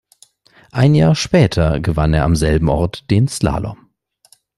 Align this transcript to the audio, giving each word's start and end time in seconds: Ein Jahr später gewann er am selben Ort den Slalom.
Ein 0.71 0.95
Jahr 0.95 1.13
später 1.13 1.79
gewann 1.79 2.15
er 2.15 2.23
am 2.23 2.35
selben 2.35 2.69
Ort 2.69 3.11
den 3.11 3.27
Slalom. 3.27 3.91